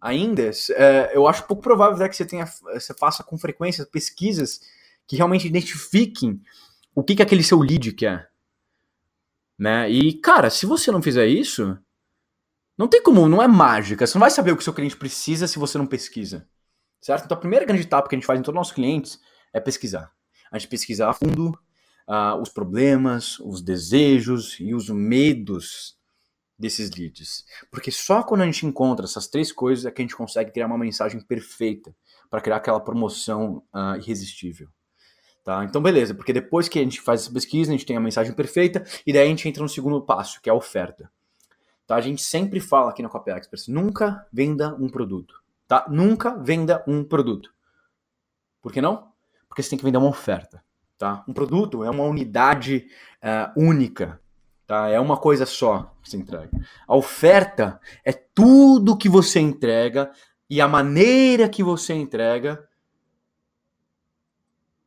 ainda, 0.00 0.50
é, 0.76 1.12
eu 1.14 1.26
acho 1.26 1.46
pouco 1.46 1.62
provável 1.62 1.96
né, 1.96 2.08
que 2.08 2.16
você, 2.16 2.26
tenha, 2.26 2.44
você 2.44 2.92
faça 2.92 3.24
com 3.24 3.38
frequência 3.38 3.86
pesquisas 3.86 4.60
que 5.06 5.16
realmente 5.16 5.46
identifiquem 5.46 6.42
o 6.94 7.02
que, 7.02 7.16
que 7.16 7.22
aquele 7.22 7.42
seu 7.42 7.58
lead 7.58 7.92
quer. 7.92 8.30
Né? 9.58 9.90
E, 9.90 10.12
cara, 10.14 10.50
se 10.50 10.66
você 10.66 10.90
não 10.90 11.00
fizer 11.00 11.26
isso, 11.26 11.78
não 12.76 12.86
tem 12.86 13.02
como, 13.02 13.28
não 13.28 13.42
é 13.42 13.48
mágica. 13.48 14.06
Você 14.06 14.14
não 14.18 14.20
vai 14.20 14.30
saber 14.30 14.52
o 14.52 14.56
que 14.56 14.60
o 14.60 14.64
seu 14.64 14.74
cliente 14.74 14.96
precisa 14.96 15.48
se 15.48 15.58
você 15.58 15.78
não 15.78 15.86
pesquisa. 15.86 16.46
Certo? 17.00 17.24
Então 17.24 17.36
a 17.36 17.40
primeira 17.40 17.64
grande 17.64 17.82
etapa 17.82 18.08
que 18.08 18.14
a 18.14 18.18
gente 18.18 18.26
faz 18.26 18.38
em 18.38 18.42
todos 18.42 18.56
os 18.56 18.60
nossos 18.60 18.74
clientes 18.74 19.20
é 19.52 19.60
pesquisar. 19.60 20.12
A 20.50 20.58
gente 20.58 20.68
pesquisa 20.68 21.08
a 21.08 21.12
fundo 21.12 21.58
uh, 22.08 22.40
os 22.40 22.48
problemas, 22.48 23.38
os 23.40 23.62
desejos 23.62 24.58
e 24.60 24.74
os 24.74 24.88
medos 24.88 25.96
desses 26.58 26.90
leads. 26.90 27.44
Porque 27.70 27.90
só 27.90 28.22
quando 28.22 28.42
a 28.42 28.46
gente 28.46 28.66
encontra 28.66 29.04
essas 29.04 29.26
três 29.26 29.52
coisas 29.52 29.86
é 29.86 29.90
que 29.90 30.00
a 30.00 30.04
gente 30.04 30.16
consegue 30.16 30.52
criar 30.52 30.66
uma 30.66 30.78
mensagem 30.78 31.20
perfeita 31.20 31.94
para 32.30 32.40
criar 32.40 32.56
aquela 32.56 32.80
promoção 32.80 33.62
uh, 33.74 33.96
irresistível. 33.96 34.68
Tá? 35.44 35.62
Então, 35.62 35.82
beleza, 35.82 36.14
porque 36.14 36.32
depois 36.32 36.68
que 36.68 36.78
a 36.78 36.82
gente 36.82 37.00
faz 37.00 37.22
essa 37.22 37.32
pesquisa, 37.32 37.70
a 37.70 37.76
gente 37.76 37.84
tem 37.84 37.96
a 37.96 38.00
mensagem 38.00 38.32
perfeita 38.32 38.82
e 39.06 39.12
daí 39.12 39.26
a 39.26 39.28
gente 39.28 39.46
entra 39.46 39.62
no 39.62 39.68
segundo 39.68 40.00
passo, 40.00 40.40
que 40.40 40.48
é 40.48 40.52
a 40.52 40.56
oferta. 40.56 41.10
Tá? 41.86 41.96
A 41.96 42.00
gente 42.00 42.22
sempre 42.22 42.60
fala 42.60 42.90
aqui 42.90 43.02
na 43.02 43.10
Copy 43.10 43.30
Experts, 43.30 43.68
nunca 43.68 44.26
venda 44.32 44.74
um 44.76 44.88
produto. 44.88 45.42
Tá? 45.68 45.84
Nunca 45.88 46.34
venda 46.36 46.82
um 46.86 47.04
produto. 47.04 47.52
Por 48.62 48.72
que 48.72 48.80
não? 48.80 49.12
Porque 49.46 49.62
você 49.62 49.70
tem 49.70 49.78
que 49.78 49.84
vender 49.84 49.98
uma 49.98 50.08
oferta. 50.08 50.64
Tá? 51.04 51.22
Um 51.28 51.34
produto 51.34 51.84
é 51.84 51.90
uma 51.90 52.04
unidade 52.04 52.86
uh, 53.22 53.60
única 53.60 54.18
Tá? 54.66 54.88
É 54.88 54.98
uma 54.98 55.18
coisa 55.18 55.44
só 55.44 55.94
que 56.02 56.08
você 56.08 56.16
entrega. 56.16 56.48
A 56.88 56.96
oferta 56.96 57.78
é 58.02 58.10
tudo 58.14 58.96
que 58.96 59.06
você 59.06 59.38
entrega 59.38 60.10
e 60.48 60.62
a 60.62 60.66
maneira 60.66 61.46
que 61.46 61.62
você 61.62 61.92
entrega 61.92 62.66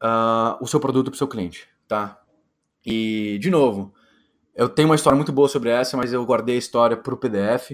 uh, 0.04 0.58
o 0.60 0.66
seu 0.66 0.80
produto 0.80 1.12
para 1.12 1.16
o 1.16 1.18
seu 1.20 1.28
cliente, 1.28 1.70
tá? 1.88 2.20
E, 2.84 3.38
de 3.40 3.52
novo, 3.52 3.94
eu 4.56 4.68
tenho 4.68 4.90
uma 4.90 4.96
história 4.96 5.16
muito 5.16 5.32
boa 5.32 5.48
sobre 5.48 5.70
essa, 5.70 5.96
mas 5.96 6.12
eu 6.12 6.26
guardei 6.26 6.56
a 6.56 6.60
história 6.60 6.98
para 6.98 7.14
o 7.14 7.18
PDF. 7.18 7.74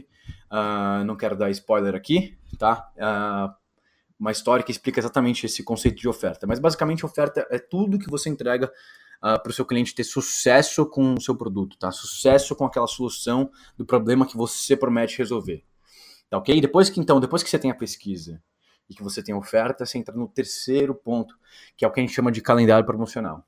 Uh, 0.51 1.05
não 1.05 1.15
quero 1.15 1.37
dar 1.37 1.49
spoiler 1.51 1.95
aqui, 1.95 2.37
tá? 2.59 2.91
Uh, 2.97 3.62
uma 4.19 4.31
história 4.31 4.63
que 4.63 4.71
explica 4.71 4.99
exatamente 4.99 5.45
esse 5.45 5.63
conceito 5.63 5.99
de 5.99 6.07
oferta. 6.07 6.47
Mas, 6.47 6.59
basicamente, 6.59 7.05
oferta 7.05 7.45
é 7.49 7.59
tudo 7.59 7.99
que 7.99 8.09
você 8.09 8.29
entrega 8.29 8.71
uh, 9.17 9.41
para 9.41 9.49
o 9.49 9.53
seu 9.53 9.65
cliente 9.65 9.95
ter 9.95 10.03
sucesso 10.03 10.85
com 10.85 11.13
o 11.13 11.21
seu 11.21 11.35
produto, 11.35 11.77
tá? 11.77 11.91
Sucesso 11.91 12.55
com 12.55 12.65
aquela 12.65 12.87
solução 12.87 13.49
do 13.77 13.85
problema 13.85 14.25
que 14.25 14.37
você 14.37 14.75
promete 14.75 15.17
resolver. 15.17 15.63
Tá 16.29 16.37
ok? 16.37 16.59
Depois 16.59 16.89
que 16.89 16.99
então, 16.99 17.19
depois 17.19 17.43
que 17.43 17.49
você 17.49 17.59
tem 17.59 17.71
a 17.71 17.75
pesquisa 17.75 18.41
e 18.89 18.95
que 18.95 19.03
você 19.03 19.21
tem 19.21 19.35
a 19.35 19.37
oferta, 19.37 19.85
você 19.85 19.97
entra 19.97 20.15
no 20.15 20.27
terceiro 20.27 20.93
ponto, 20.93 21.37
que 21.77 21.85
é 21.85 21.87
o 21.87 21.91
que 21.91 21.99
a 21.99 22.03
gente 22.03 22.13
chama 22.13 22.31
de 22.31 22.41
calendário 22.41 22.85
promocional. 22.85 23.45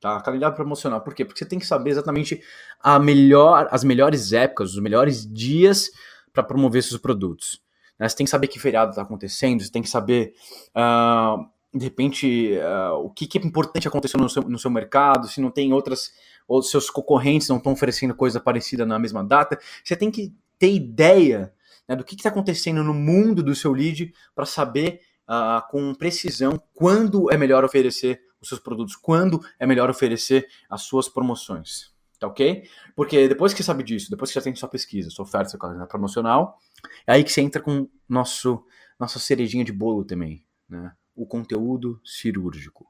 Tá? 0.00 0.20
Calendário 0.20 0.56
promocional, 0.56 1.00
por 1.00 1.14
quê? 1.14 1.24
Porque 1.24 1.38
você 1.38 1.48
tem 1.48 1.58
que 1.58 1.66
saber 1.66 1.90
exatamente 1.90 2.42
a 2.80 2.98
melhor, 2.98 3.68
as 3.70 3.84
melhores 3.84 4.32
épocas, 4.32 4.74
os 4.74 4.80
melhores 4.80 5.30
dias 5.30 5.90
para 6.32 6.42
promover 6.42 6.82
seus 6.82 7.00
produtos. 7.00 7.62
Né? 7.98 8.08
Você 8.08 8.16
tem 8.16 8.24
que 8.24 8.30
saber 8.30 8.48
que 8.48 8.58
feriado 8.58 8.90
está 8.90 9.02
acontecendo, 9.02 9.62
você 9.62 9.70
tem 9.70 9.82
que 9.82 9.88
saber, 9.88 10.34
uh, 10.76 11.44
de 11.76 11.84
repente, 11.84 12.52
uh, 12.58 12.94
o 13.04 13.10
que, 13.10 13.26
que, 13.26 13.38
é 13.38 13.42
importante 13.42 13.88
acontecer 13.88 14.16
no 14.16 14.28
seu, 14.28 14.42
no 14.42 14.58
seu 14.58 14.70
mercado, 14.70 15.28
se 15.28 15.40
não 15.40 15.50
tem 15.50 15.72
outras, 15.72 16.12
ou 16.46 16.62
seus 16.62 16.90
concorrentes 16.90 17.48
não 17.48 17.56
estão 17.56 17.72
oferecendo 17.72 18.14
coisa 18.14 18.40
parecida 18.40 18.84
na 18.84 18.98
mesma 18.98 19.24
data. 19.24 19.58
Você 19.82 19.96
tem 19.96 20.10
que 20.10 20.34
ter 20.58 20.72
ideia 20.72 21.52
né, 21.88 21.96
do 21.96 22.04
que 22.04 22.14
está 22.14 22.28
acontecendo 22.28 22.82
no 22.82 22.94
mundo 22.94 23.42
do 23.42 23.54
seu 23.54 23.72
lead 23.72 24.12
para 24.34 24.46
saber 24.46 25.00
uh, 25.28 25.66
com 25.70 25.94
precisão 25.94 26.60
quando 26.74 27.30
é 27.30 27.36
melhor 27.36 27.64
oferecer 27.64 28.20
os 28.40 28.48
seus 28.48 28.60
produtos, 28.60 28.94
quando 28.94 29.40
é 29.58 29.66
melhor 29.66 29.88
oferecer 29.90 30.46
as 30.68 30.82
suas 30.82 31.08
promoções. 31.08 31.92
Tá 32.18 32.28
ok? 32.28 32.68
Porque 32.94 33.26
depois 33.28 33.52
que 33.52 33.58
você 33.58 33.66
sabe 33.66 33.82
disso, 33.82 34.10
depois 34.10 34.30
que 34.30 34.34
já 34.34 34.42
tem 34.42 34.54
sua 34.54 34.68
pesquisa, 34.68 35.10
sua 35.10 35.24
oferta, 35.24 35.50
sua 35.50 35.58
calendário 35.58 35.88
promocional, 35.88 36.58
é 37.06 37.12
aí 37.14 37.24
que 37.24 37.32
você 37.32 37.40
entra 37.40 37.60
com 37.60 37.88
nosso 38.08 38.64
nossa 38.98 39.18
cerejinha 39.18 39.64
de 39.64 39.72
bolo 39.72 40.04
também, 40.04 40.44
né? 40.68 40.92
O 41.14 41.26
conteúdo 41.26 42.00
cirúrgico. 42.04 42.86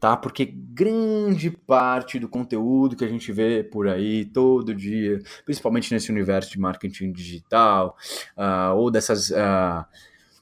Tá? 0.00 0.16
Porque 0.16 0.44
grande 0.44 1.50
parte 1.50 2.18
do 2.18 2.28
conteúdo 2.28 2.96
que 2.96 3.04
a 3.04 3.08
gente 3.08 3.32
vê 3.32 3.62
por 3.62 3.88
aí 3.88 4.24
todo 4.24 4.74
dia, 4.74 5.20
principalmente 5.44 5.92
nesse 5.92 6.10
universo 6.10 6.50
de 6.50 6.58
marketing 6.58 7.12
digital, 7.12 7.96
uh, 8.36 8.74
ou 8.76 8.90
dessas 8.90 9.30
uh, 9.30 9.84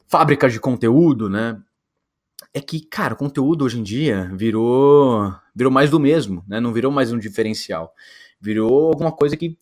fábricas 0.07 0.53
de 0.53 0.61
conteúdo, 0.61 1.29
né? 1.29 1.61
É 2.53 2.61
que, 2.61 2.81
cara, 2.81 3.15
o 3.15 3.17
conteúdo 3.17 3.65
hoje 3.65 3.79
em 3.79 3.83
dia 3.83 4.31
virou, 4.35 5.35
virou 5.55 5.73
mais 5.73 5.91
do 5.91 6.01
mesmo, 6.01 6.43
né? 6.47 6.61
Não 6.61 6.73
virou 6.73 6.91
mais 6.91 7.13
um 7.13 7.19
diferencial. 7.19 7.95
Virou 8.41 8.89
alguma 8.89 9.13
coisa 9.13 9.37
que 9.37 9.57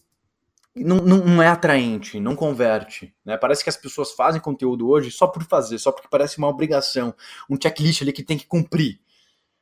não, 0.76 0.96
não 0.96 1.42
é 1.42 1.48
atraente, 1.48 2.18
não 2.18 2.34
converte. 2.34 3.14
Né? 3.24 3.36
Parece 3.36 3.62
que 3.62 3.70
as 3.70 3.76
pessoas 3.76 4.12
fazem 4.12 4.40
conteúdo 4.40 4.88
hoje 4.88 5.10
só 5.10 5.26
por 5.26 5.44
fazer, 5.44 5.78
só 5.78 5.92
porque 5.92 6.08
parece 6.10 6.38
uma 6.38 6.48
obrigação, 6.48 7.14
um 7.48 7.56
checklist 7.60 8.02
ali 8.02 8.12
que 8.12 8.22
tem 8.22 8.36
que 8.36 8.46
cumprir 8.46 9.00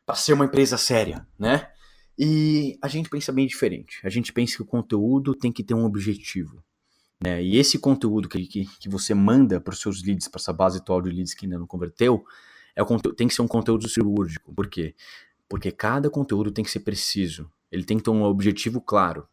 para 0.07 0.15
ser 0.15 0.33
uma 0.33 0.47
empresa 0.47 0.77
séria, 0.79 1.27
né? 1.39 1.69
E 2.19 2.79
a 2.83 2.89
gente 2.89 3.09
pensa 3.09 3.33
bem 3.33 3.47
diferente. 3.47 4.01
A 4.05 4.11
gente 4.11 4.33
pensa 4.33 4.57
que 4.57 4.63
o 4.63 4.67
conteúdo 4.67 5.35
tem 5.35 5.51
que 5.51 5.65
ter 5.65 5.75
um 5.75 5.85
objetivo. 5.85 6.63
Né? 7.23 7.43
E 7.43 7.57
esse 7.57 7.79
conteúdo 7.79 8.29
que, 8.29 8.47
que, 8.47 8.67
que 8.67 8.89
você 8.89 9.15
manda 9.15 9.61
para 9.61 9.73
os 9.73 9.81
seus 9.81 10.03
leads, 10.03 10.29
para 10.29 10.41
essa 10.41 10.53
base 10.53 10.79
atual 10.79 11.01
de 11.01 11.11
leads 11.11 11.35
que 11.35 11.47
ainda 11.47 11.59
não 11.59 11.67
converteu, 11.67 12.25
é 12.75 12.83
o, 12.83 12.87
tem 13.15 13.29
que 13.29 13.35
ser 13.35 13.43
um 13.43 13.49
conteúdo 13.49 13.89
cirúrgico. 13.89 14.53
Por 14.53 14.69
quê? 14.69 14.95
Porque 15.49 15.71
cada 15.71 16.11
conteúdo 16.11 16.51
tem 16.51 16.65
que 16.65 16.71
ser 16.71 16.81
preciso. 16.81 17.51
Ele 17.71 17.85
tem 17.85 17.97
que 17.97 18.05
ter 18.05 18.11
um 18.11 18.23
objetivo 18.25 18.81
claro. 18.81 19.27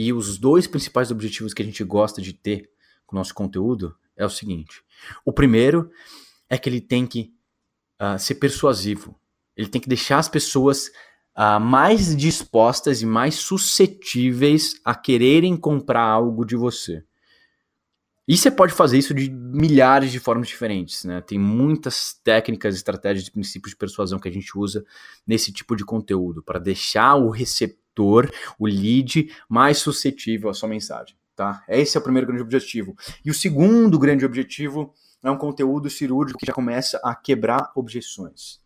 E 0.00 0.12
os 0.12 0.38
dois 0.38 0.68
principais 0.68 1.10
objetivos 1.10 1.52
que 1.52 1.60
a 1.60 1.64
gente 1.64 1.82
gosta 1.82 2.22
de 2.22 2.32
ter 2.32 2.70
com 3.04 3.16
o 3.16 3.18
nosso 3.18 3.34
conteúdo 3.34 3.96
é 4.16 4.24
o 4.24 4.30
seguinte: 4.30 4.80
o 5.24 5.32
primeiro 5.32 5.90
é 6.48 6.56
que 6.56 6.68
ele 6.68 6.80
tem 6.80 7.04
que 7.04 7.32
uh, 8.00 8.16
ser 8.16 8.36
persuasivo. 8.36 9.18
Ele 9.56 9.66
tem 9.66 9.80
que 9.80 9.88
deixar 9.88 10.20
as 10.20 10.28
pessoas 10.28 10.86
uh, 11.36 11.58
mais 11.60 12.14
dispostas 12.14 13.02
e 13.02 13.06
mais 13.06 13.34
suscetíveis 13.34 14.80
a 14.84 14.94
quererem 14.94 15.56
comprar 15.56 16.04
algo 16.04 16.44
de 16.44 16.54
você. 16.54 17.02
E 18.28 18.36
você 18.36 18.52
pode 18.52 18.72
fazer 18.72 18.98
isso 18.98 19.12
de 19.12 19.28
milhares 19.28 20.12
de 20.12 20.20
formas 20.20 20.46
diferentes, 20.46 21.02
né? 21.02 21.20
Tem 21.22 21.40
muitas 21.40 22.14
técnicas, 22.22 22.76
estratégias 22.76 23.26
e 23.26 23.32
princípios 23.32 23.72
de 23.72 23.76
persuasão 23.76 24.20
que 24.20 24.28
a 24.28 24.32
gente 24.32 24.56
usa 24.56 24.84
nesse 25.26 25.50
tipo 25.50 25.74
de 25.74 25.84
conteúdo 25.84 26.40
para 26.40 26.60
deixar 26.60 27.16
o 27.16 27.30
receptor, 27.30 27.87
o 28.02 28.66
lead, 28.66 29.30
mais 29.48 29.78
suscetível 29.78 30.50
à 30.50 30.54
sua 30.54 30.68
mensagem, 30.68 31.16
tá? 31.34 31.62
Esse 31.68 31.96
é 31.96 32.00
o 32.00 32.02
primeiro 32.02 32.26
grande 32.26 32.42
objetivo. 32.42 32.96
E 33.24 33.30
o 33.30 33.34
segundo 33.34 33.98
grande 33.98 34.24
objetivo 34.24 34.94
é 35.22 35.30
um 35.30 35.36
conteúdo 35.36 35.90
cirúrgico 35.90 36.38
que 36.38 36.46
já 36.46 36.52
começa 36.52 37.00
a 37.04 37.14
quebrar 37.14 37.72
objeções. 37.74 38.60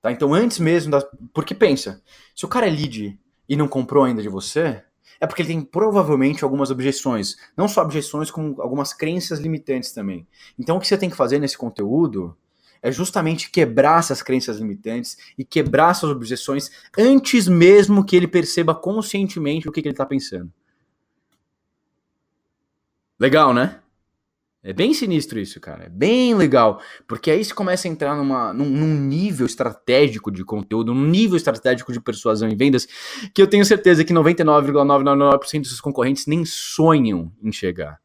Tá? 0.00 0.12
Então, 0.12 0.32
antes 0.32 0.58
mesmo 0.58 0.90
da. 0.90 1.02
Porque 1.34 1.54
pensa, 1.54 2.02
se 2.34 2.44
o 2.44 2.48
cara 2.48 2.66
é 2.66 2.70
lead 2.70 3.18
e 3.48 3.56
não 3.56 3.66
comprou 3.66 4.04
ainda 4.04 4.22
de 4.22 4.28
você, 4.28 4.82
é 5.20 5.26
porque 5.26 5.42
ele 5.42 5.48
tem 5.48 5.62
provavelmente 5.62 6.44
algumas 6.44 6.70
objeções. 6.70 7.36
Não 7.56 7.68
só 7.68 7.82
objeções, 7.82 8.30
como 8.30 8.60
algumas 8.60 8.92
crenças 8.92 9.38
limitantes 9.38 9.92
também. 9.92 10.26
Então 10.58 10.76
o 10.76 10.80
que 10.80 10.86
você 10.86 10.98
tem 10.98 11.10
que 11.10 11.16
fazer 11.16 11.38
nesse 11.38 11.56
conteúdo 11.56 12.36
é 12.86 12.92
justamente 12.92 13.50
quebrar 13.50 13.98
essas 13.98 14.22
crenças 14.22 14.58
limitantes 14.58 15.16
e 15.36 15.44
quebrar 15.44 15.90
essas 15.90 16.08
objeções 16.08 16.70
antes 16.96 17.48
mesmo 17.48 18.06
que 18.06 18.14
ele 18.14 18.28
perceba 18.28 18.76
conscientemente 18.76 19.68
o 19.68 19.72
que, 19.72 19.82
que 19.82 19.88
ele 19.88 19.92
está 19.92 20.06
pensando. 20.06 20.52
Legal, 23.18 23.52
né? 23.52 23.80
É 24.62 24.72
bem 24.72 24.94
sinistro 24.94 25.40
isso, 25.40 25.60
cara. 25.60 25.86
É 25.86 25.88
bem 25.88 26.32
legal. 26.36 26.80
Porque 27.08 27.28
aí 27.28 27.44
você 27.44 27.52
começa 27.52 27.88
a 27.88 27.90
entrar 27.90 28.14
numa, 28.14 28.52
num, 28.52 28.68
num, 28.68 28.94
nível 28.94 29.46
estratégico 29.46 30.30
de 30.30 30.44
conteúdo, 30.44 30.94
num 30.94 31.06
nível 31.08 31.36
estratégico 31.36 31.92
de 31.92 32.00
persuasão 32.00 32.48
e 32.48 32.54
vendas, 32.54 32.86
que 33.34 33.42
eu 33.42 33.48
tenho 33.48 33.64
certeza 33.64 34.04
que 34.04 34.12
99,999% 34.12 35.60
dos 35.60 35.68
seus 35.70 35.80
concorrentes 35.80 36.26
nem 36.26 36.44
sonham 36.44 37.32
em 37.42 37.50
chegar. 37.50 38.00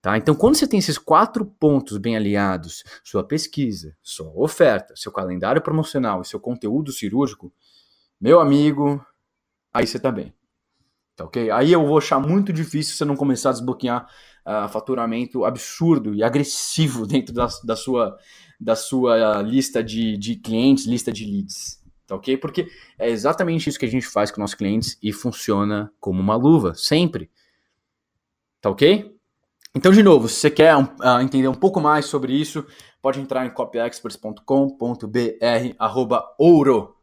Tá? 0.00 0.16
Então, 0.16 0.34
quando 0.34 0.56
você 0.56 0.66
tem 0.66 0.78
esses 0.78 0.96
quatro 0.96 1.44
pontos 1.44 1.98
bem 1.98 2.16
aliados, 2.16 2.82
sua 3.04 3.22
pesquisa, 3.22 3.94
sua 4.02 4.32
oferta, 4.34 4.96
seu 4.96 5.12
calendário 5.12 5.60
promocional 5.60 6.22
e 6.22 6.26
seu 6.26 6.40
conteúdo 6.40 6.90
cirúrgico, 6.90 7.52
meu 8.18 8.40
amigo, 8.40 9.04
aí 9.72 9.86
você 9.86 9.98
tá 9.98 10.10
bem. 10.10 10.32
Tá 11.14 11.24
ok? 11.26 11.50
Aí 11.50 11.70
eu 11.70 11.86
vou 11.86 11.98
achar 11.98 12.18
muito 12.18 12.50
difícil 12.50 12.94
você 12.94 13.04
não 13.04 13.14
começar 13.14 13.50
a 13.50 13.52
desbloquear 13.52 14.08
uh, 14.46 14.68
faturamento 14.70 15.44
absurdo 15.44 16.14
e 16.14 16.22
agressivo 16.22 17.04
dentro 17.06 17.34
da, 17.34 17.46
da 17.62 17.76
sua, 17.76 18.16
da 18.58 18.74
sua 18.74 19.42
lista 19.42 19.84
de, 19.84 20.16
de 20.16 20.36
clientes, 20.36 20.86
lista 20.86 21.12
de 21.12 21.26
leads. 21.26 21.78
Tá 22.06 22.16
ok? 22.16 22.38
Porque 22.38 22.66
é 22.98 23.10
exatamente 23.10 23.68
isso 23.68 23.78
que 23.78 23.84
a 23.84 23.90
gente 23.90 24.06
faz 24.06 24.30
com 24.30 24.40
nossos 24.40 24.56
clientes 24.56 24.98
e 25.02 25.12
funciona 25.12 25.92
como 26.00 26.20
uma 26.20 26.36
luva, 26.36 26.74
sempre. 26.74 27.30
Tá 28.62 28.70
ok? 28.70 29.19
Então, 29.74 29.92
de 29.92 30.02
novo, 30.02 30.28
se 30.28 30.34
você 30.36 30.50
quer 30.50 30.76
uh, 30.76 31.20
entender 31.22 31.48
um 31.48 31.54
pouco 31.54 31.80
mais 31.80 32.06
sobre 32.06 32.32
isso, 32.32 32.66
pode 33.00 33.20
entrar 33.20 33.46
em 33.46 33.50
copyexperts.com.br 33.50 34.44
arroba 35.78 36.24
ouro. 36.38 36.96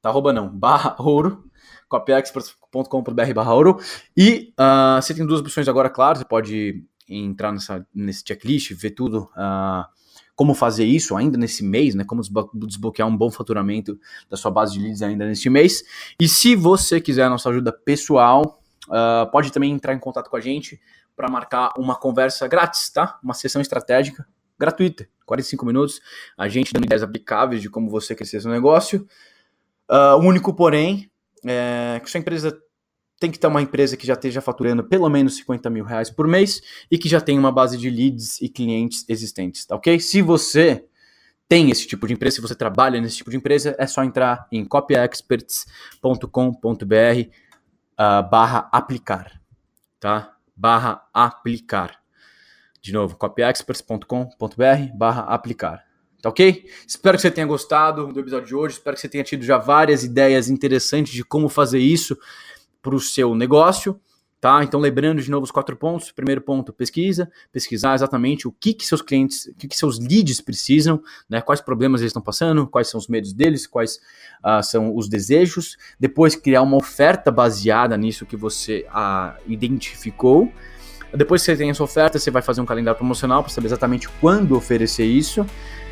Tá, 0.00 0.10
arroba 0.10 0.32
não, 0.32 0.48
barra 0.48 0.96
ouro 0.98 1.50
copyexperts.com.br 1.88 3.34
barra 3.34 3.54
ouro. 3.54 3.78
E 4.16 4.52
uh, 4.58 5.00
você 5.00 5.14
tem 5.14 5.26
duas 5.26 5.40
opções 5.40 5.68
agora, 5.68 5.88
claro, 5.90 6.18
você 6.18 6.24
pode 6.24 6.84
entrar 7.08 7.52
nessa, 7.52 7.86
nesse 7.94 8.24
checklist, 8.26 8.72
ver 8.72 8.90
tudo, 8.90 9.28
uh, 9.36 9.84
como 10.34 10.54
fazer 10.54 10.84
isso 10.84 11.16
ainda 11.16 11.38
nesse 11.38 11.62
mês, 11.62 11.94
né? 11.94 12.04
Como 12.04 12.22
desbloquear 12.54 13.08
um 13.08 13.16
bom 13.16 13.30
faturamento 13.30 13.98
da 14.28 14.36
sua 14.36 14.50
base 14.50 14.72
de 14.74 14.80
leads 14.80 15.02
ainda 15.02 15.26
neste 15.26 15.48
mês. 15.48 15.84
E 16.18 16.28
se 16.28 16.56
você 16.56 17.00
quiser 17.00 17.24
a 17.24 17.30
nossa 17.30 17.48
ajuda 17.50 17.72
pessoal, 17.72 18.60
uh, 18.88 19.30
pode 19.30 19.52
também 19.52 19.72
entrar 19.72 19.94
em 19.94 19.98
contato 19.98 20.28
com 20.28 20.36
a 20.36 20.40
gente 20.40 20.80
para 21.16 21.28
marcar 21.28 21.72
uma 21.78 21.94
conversa 21.94 22.46
grátis, 22.48 22.90
tá? 22.90 23.18
Uma 23.22 23.34
sessão 23.34 23.62
estratégica 23.62 24.26
gratuita, 24.58 25.08
45 25.26 25.66
minutos, 25.66 26.00
a 26.38 26.48
gente 26.48 26.72
dando 26.72 26.84
ideias 26.84 27.02
aplicáveis 27.02 27.60
de 27.60 27.68
como 27.68 27.90
você 27.90 28.14
crescer 28.14 28.40
seu 28.40 28.50
negócio. 28.50 29.06
Uh, 29.90 30.16
o 30.16 30.20
único, 30.20 30.54
porém, 30.54 31.10
é, 31.44 32.00
que 32.02 32.10
sua 32.10 32.20
empresa 32.20 32.56
tem 33.20 33.30
que 33.30 33.38
ter 33.38 33.46
uma 33.46 33.62
empresa 33.62 33.96
que 33.96 34.06
já 34.06 34.14
esteja 34.14 34.40
faturando 34.40 34.82
pelo 34.84 35.08
menos 35.08 35.36
50 35.36 35.70
mil 35.70 35.84
reais 35.84 36.10
por 36.10 36.26
mês 36.26 36.60
e 36.90 36.98
que 36.98 37.08
já 37.08 37.20
tenha 37.20 37.38
uma 37.38 37.52
base 37.52 37.78
de 37.78 37.88
leads 37.88 38.40
e 38.40 38.48
clientes 38.48 39.04
existentes, 39.08 39.64
tá 39.66 39.76
ok? 39.76 40.00
Se 40.00 40.20
você 40.20 40.84
tem 41.48 41.70
esse 41.70 41.86
tipo 41.86 42.06
de 42.06 42.14
empresa, 42.14 42.36
se 42.36 42.42
você 42.42 42.54
trabalha 42.54 43.00
nesse 43.00 43.18
tipo 43.18 43.30
de 43.30 43.36
empresa, 43.36 43.76
é 43.78 43.86
só 43.86 44.02
entrar 44.02 44.48
em 44.50 44.64
copyexperts.com.br 44.64 47.30
uh, 47.98 48.28
barra 48.28 48.68
aplicar, 48.72 49.40
tá? 49.98 50.36
Barra 50.56 51.08
aplicar. 51.12 52.00
De 52.80 52.92
novo, 52.92 53.16
copyexperts.com.br 53.16 54.92
barra 54.94 55.22
aplicar. 55.22 55.84
Tá 56.20 56.28
ok? 56.30 56.70
Espero 56.86 57.16
que 57.18 57.22
você 57.22 57.30
tenha 57.30 57.46
gostado 57.46 58.12
do 58.12 58.20
episódio 58.20 58.46
de 58.46 58.54
hoje. 58.54 58.76
Espero 58.76 58.94
que 58.94 59.00
você 59.00 59.08
tenha 59.08 59.24
tido 59.24 59.44
já 59.44 59.58
várias 59.58 60.04
ideias 60.04 60.48
interessantes 60.48 61.12
de 61.12 61.22
como 61.22 61.48
fazer 61.48 61.80
isso 61.80 62.16
para 62.80 62.94
o 62.94 63.00
seu 63.00 63.34
negócio. 63.34 64.00
Tá? 64.44 64.62
Então, 64.62 64.78
lembrando 64.78 65.22
de 65.22 65.30
novo 65.30 65.44
os 65.44 65.50
quatro 65.50 65.74
pontos. 65.74 66.12
Primeiro 66.12 66.42
ponto, 66.42 66.70
pesquisa. 66.70 67.30
Pesquisar 67.50 67.94
exatamente 67.94 68.46
o 68.46 68.52
que, 68.52 68.74
que 68.74 68.84
seus 68.84 69.00
clientes, 69.00 69.46
o 69.46 69.54
que, 69.54 69.66
que 69.66 69.74
seus 69.74 69.98
leads 69.98 70.38
precisam, 70.42 71.02
né? 71.26 71.40
quais 71.40 71.62
problemas 71.62 72.02
eles 72.02 72.10
estão 72.10 72.20
passando, 72.20 72.66
quais 72.66 72.90
são 72.90 72.98
os 72.98 73.08
medos 73.08 73.32
deles, 73.32 73.66
quais 73.66 73.98
uh, 74.44 74.62
são 74.62 74.94
os 74.94 75.08
desejos. 75.08 75.78
Depois, 75.98 76.36
criar 76.36 76.60
uma 76.60 76.76
oferta 76.76 77.30
baseada 77.30 77.96
nisso 77.96 78.26
que 78.26 78.36
você 78.36 78.86
uh, 78.90 79.34
identificou. 79.46 80.52
Depois 81.14 81.40
que 81.40 81.46
você 81.46 81.56
tem 81.56 81.70
essa 81.70 81.82
oferta, 81.82 82.18
você 82.18 82.30
vai 82.30 82.42
fazer 82.42 82.60
um 82.60 82.66
calendário 82.66 82.98
promocional 82.98 83.42
para 83.42 83.50
saber 83.50 83.68
exatamente 83.68 84.10
quando 84.20 84.54
oferecer 84.58 85.06
isso. 85.06 85.46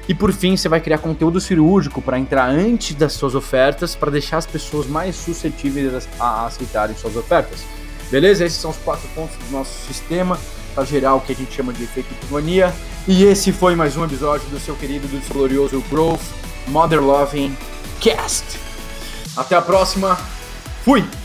E 0.07 0.15
por 0.15 0.31
fim, 0.31 0.59
você 0.59 0.69
vai 0.69 0.83
criar 0.83 0.99
conteúdo 0.99 1.41
cirúrgico 1.41 2.03
para 2.03 2.19
entrar 2.19 2.51
antes 2.51 2.95
das 2.97 3.15
suas 3.15 3.35
ofertas, 3.35 3.97
para 3.97 4.11
deixar 4.11 4.37
as 4.37 4.47
pessoas 4.47 4.87
mais 4.87 5.17
suscetíveis 5.17 6.07
a 6.21 6.45
aceitarem 6.45 6.95
suas 6.95 7.17
ofertas. 7.17 7.65
Beleza? 8.13 8.45
Esses 8.45 8.61
são 8.61 8.71
os 8.71 8.77
quatro 8.77 9.09
pontos 9.15 9.35
do 9.39 9.51
nosso 9.51 9.73
sistema 9.87 10.39
para 10.75 10.85
gerar 10.85 11.15
o 11.15 11.21
que 11.23 11.33
a 11.33 11.35
gente 11.35 11.51
chama 11.55 11.73
de 11.73 11.83
efeito 11.83 12.15
pneumonia. 12.21 12.73
E 13.09 13.25
esse 13.25 13.53
foi 13.53 13.75
mais 13.75 13.97
um 13.97 14.05
episódio 14.05 14.47
do 14.49 14.61
seu 14.61 14.77
querido, 14.77 15.09
do 15.09 15.25
seu 15.25 15.35
glorioso 15.35 15.83
Growth 15.91 16.21
Mother 16.69 17.03
Loving 17.03 17.57
Cast. 18.01 18.45
Até 19.35 19.57
a 19.57 19.63
próxima. 19.63 20.19
Fui! 20.85 21.22